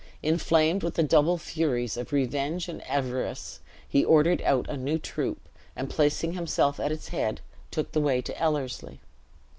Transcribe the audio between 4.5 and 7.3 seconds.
a new troop, and placing himself at its